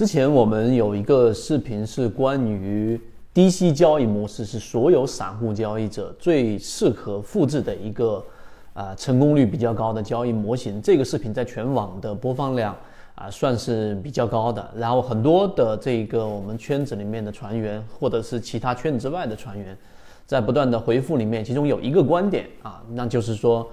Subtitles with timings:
[0.00, 2.98] 之前我们有一个视频是关于
[3.34, 8.24] 低息交易模式，是所有散户交易者最适合复制的一个
[8.72, 10.80] 啊成功率比较高的交易模型。
[10.80, 12.74] 这个视频在全网的播放量
[13.14, 19.76] 啊算是比较高的，然后很多的这个我们圈子里面的船员，或者是其他圈子之外的船员，
[20.24, 23.70] 在不断的回复里面，其中有一个观点啊，那就是说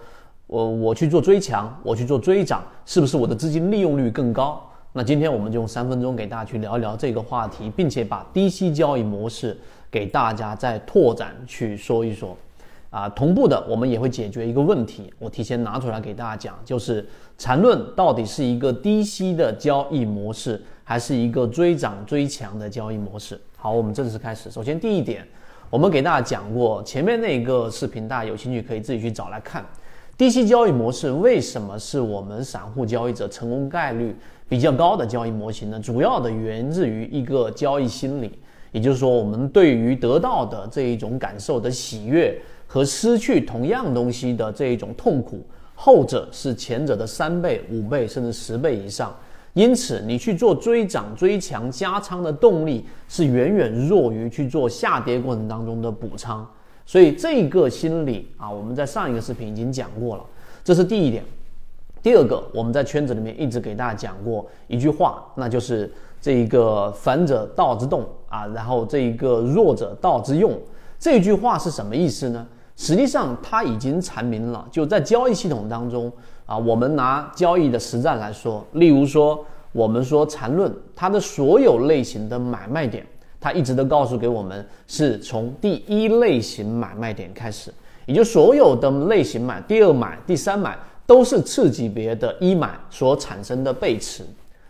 [0.48, 4.62] 我我去做追强，我去做追涨，是不是我的资金利用率更高？
[4.98, 9.56] 那今天我们就用三分钟给大家去聊一聊这个话题，并且把低息交易模式
[9.92, 12.36] 给大家再拓展去说一说。
[12.90, 17.08] 啊，同步的我们也会解决一个问题，我提前拿出来给大家讲，就是
[17.38, 23.40] 缠论到底是一个低息的交易模式，还是一个追涨追强的交易模式？
[23.56, 24.50] 好，我们正式开始。
[24.50, 25.24] 首先第一点，
[25.70, 29.64] 我们给大家讲过前面那个视频，大家有兴趣可以自己去找来看。
[30.18, 34.16] 低息交易模式为什么是我们散户交易者成功概率？
[34.50, 38.32] 比较高的交易模型呢，主要的源自于一个交易心理，
[38.72, 49.14] 也就是说，我们对于得到的这一种感受的喜悦和失去同样东西的这一种痛苦，后者是前者的三倍、五倍甚至十倍以上。
[49.54, 56.48] 因此，你去做追涨追强加仓的动力是远远弱于去做下跌过程当中的补仓。
[56.86, 60.24] 所以，这个心理啊，我们在上一个视频已经讲过了，
[60.64, 61.24] 这是第一点。
[62.02, 70.58] 第二个，我们在圈子里面一直给大家讲过一句话，那就是这一个反者道之动啊，然后这一个弱者道之用。
[71.00, 72.46] 这句话是什么意思呢？
[72.76, 76.12] 实际上它已经阐明了，就在交易系统当中
[76.46, 83.06] 啊，我们拿交易的实战来说，例如说我们说缠论，它的所有类型的买卖点，
[83.40, 87.74] 它一直都告诉给我们是从第一类型买卖点开始，
[88.06, 90.78] 也就所有的类型买，第二买，第三买。
[91.08, 94.24] 都是次级别的一买所产生的背驰，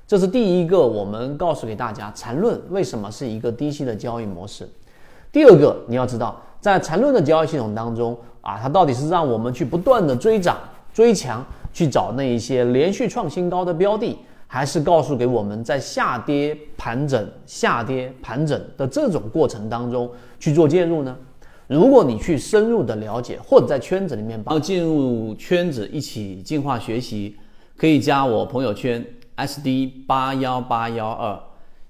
[0.07, 0.79] 这是第一个。
[0.79, 4.69] 我们告诉给大家，缠论为什么是一个低息的交易模式。
[5.31, 10.57] 第二个，你要知道，在缠论的交易系统当中啊，它到底是让我们去不断的追涨
[10.93, 20.07] 追强，去找那一些连续创新高的标的，还是告诉给我们在下跌盘整、下跌盘整的这种过程当中
[20.39, 21.17] 去做介入呢？
[21.67, 27.35] 如果你去深入的了解，或者在圈子里面，要进入圈子一起进化学习，
[27.75, 29.05] 可以加我朋友圈
[29.35, 31.37] SD 八幺八幺二，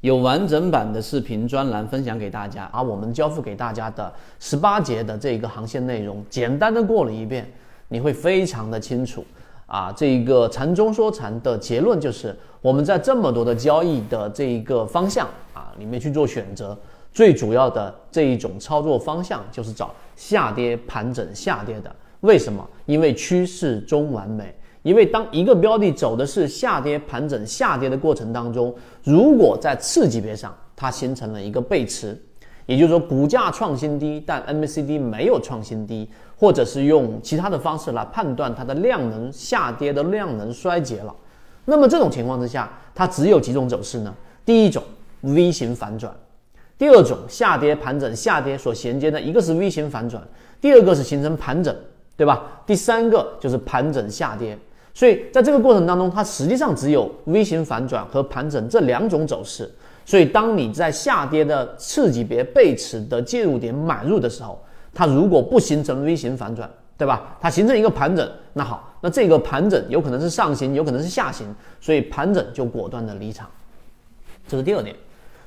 [0.01, 2.67] 有完整版的视频专栏分享给大家。
[2.73, 7.47] 而我们交付给大家的十八节的这个航线内容，简单的过了一遍，
[7.87, 9.23] 你会非常的清楚。
[9.67, 16.75] 啊，这一个禅中说禅的结论就是，我们在这么多的交易的这一个方向啊里面去做选择。
[17.17, 22.63] 最主要的这一种操作方向就是找下跌盘整下跌的，为什么？
[22.85, 24.53] 因为趋势中完美。
[24.83, 28.71] 因为当一个标的走的是下跌盘整下跌的过程当中，
[29.03, 32.15] 如果在次级别上它形成了一个背驰，
[32.67, 36.07] 也就是说股价创新低，但 MACD 没有创新低，
[36.37, 41.15] 或者是用其他的方式来判断它的量能下跌的量能衰竭了，
[41.65, 44.13] 那么这种情况之下，它只有几种走势呢？
[44.45, 44.83] 第一种
[45.21, 46.15] V 型反转。
[46.77, 50.21] 第二种下跌盘整下跌所衔接的一个是 V 型反转，
[50.61, 51.75] 第二个是形成盘整，
[52.15, 52.61] 对吧？
[52.65, 54.57] 第三个就是盘整下跌。
[54.93, 59.69] 所以在这个过程当中，它实际上只有 V 型反转和盘整这两种走势。
[60.05, 64.63] 所以当你在下跌的次级别背驰的介入点买入的时候，
[64.93, 67.35] 它如果不形成 V 型反转，对吧？
[67.41, 71.47] 它形成一个盘整，那好，那这个盘整有可能是上行，有可能是下行，
[71.81, 73.49] 所以盘整就果断的离场。
[74.47, 74.95] 这是第二点。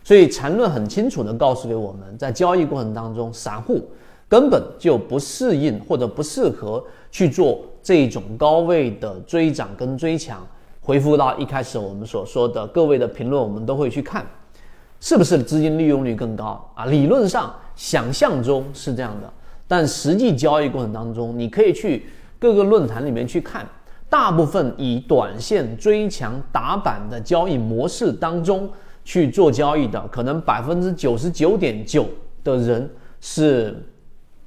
[0.02, 3.88] 所以缠论很清楚地告诉给我们，在交易过程当中，散户
[4.28, 10.44] 根本就不适应或者不适合去做这种高位的追涨跟追强。
[10.80, 14.26] 回复到一开始我们所说的各位的评论，我们都会去看，
[15.00, 16.86] 是不是资金利用率更高啊？
[16.86, 19.30] 理论上想象中是这样的，
[19.68, 22.06] 但实际交易过程当中，你可以去
[22.38, 23.68] 各个论坛里面去看，
[24.08, 28.68] 大部分以短线追强打板的交易模式当中。
[29.10, 32.07] 去做交易的，可能百分之九十九点九
[32.45, 32.89] 的人
[33.21, 33.77] 是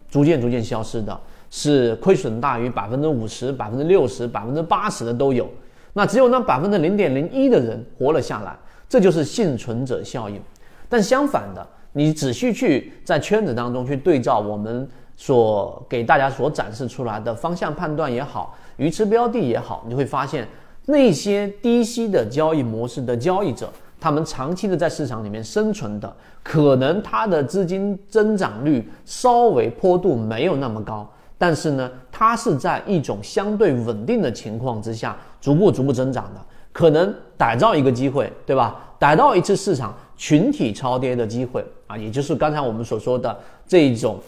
[0.10, 1.20] 逐渐逐渐消失的，
[1.52, 5.50] 是亏损大于百分之五十、百分之六十、百分之八十的都有。
[5.92, 8.58] 那只有那百分之零点零一的人活了下来，
[8.88, 10.40] 这就是幸存者效应。
[10.88, 14.88] 但相反的，你仔细去在圈子当中去对照我们
[15.18, 20.48] 所给大家所展示出来的方向判断也好，鱼池标的也好，你会发现
[20.86, 23.70] 那些低息的交易模式的交易者。
[24.04, 26.14] 他们长期的在市场里面生存的，
[26.44, 36.42] 可能它的资金增长率稍微坡度没有那么高，但是呢，它是在一种相对稳定的情况之下，逐步逐步增长的。
[36.74, 38.76] 可能逮到一个机会，对吧？
[39.00, 44.20] 逮到一次市场群体超跌的机会啊，也就是刚才我们所说的这一种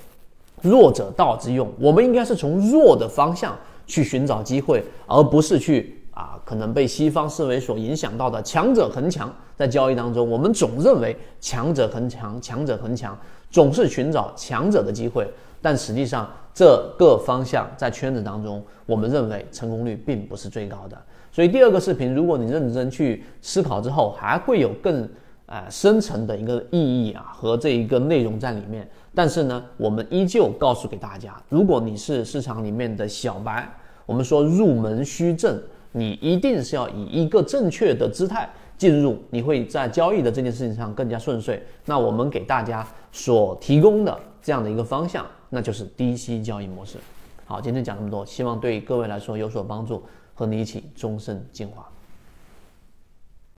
[0.62, 3.54] 弱者道之用，我们应该是从弱的方向
[3.86, 9.32] 去寻找机会，而不是去啊可能被西方思维所影响到的强者恒强。
[9.56, 13.18] 在交易当中，我们总认为强者恒强，强者恒强，
[13.52, 15.32] 总是寻找强者的机会，
[15.62, 16.66] 但实际上这
[16.98, 20.98] 个方向在圈子当中，我们认为成功率并不是最高的。
[21.32, 25.08] 所以第二个视频，如果你认真去思考之后，还会有更
[25.46, 28.86] 呃深层的一个意义啊和这一个内容在里面。
[29.14, 33.70] 但是呢，我们依旧告诉给大家，如果你是市场里面的小白，
[34.06, 35.58] 我们说入门须正，
[35.96, 41.64] 你一定是要以一个正确的姿态进入，你会在交易的这件事情上更加顺遂。
[41.86, 46.98] 那我们给大家所提供的这样的一个方向，那就是低息交易模式。
[47.46, 50.04] 好，今天讲这么多，希望对各位来说有所帮助。
[50.38, 51.90] 和你一起终身进化。